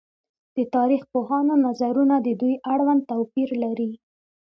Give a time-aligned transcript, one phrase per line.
[0.55, 3.91] د تاريخ پوهانو نظرونه د دوی اړوند توپير لري